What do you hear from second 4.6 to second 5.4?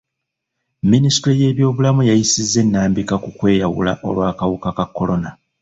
ka kolona.